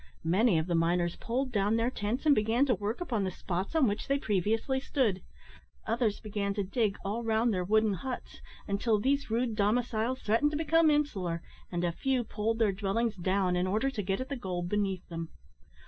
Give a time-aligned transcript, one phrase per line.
[0.25, 3.75] Many of the miners pulled down their tents, and began to work upon the spots
[3.75, 5.21] on which they previously stood.
[5.85, 10.57] Others began to dig all round their wooden huts, until these rude domiciles threatened to
[10.57, 14.35] become insular, and a few pulled their dwellings down in order to get at the
[14.35, 15.29] gold beneath them.